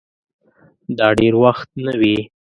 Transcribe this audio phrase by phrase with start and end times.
[0.97, 2.17] دا دېر وخت نه وې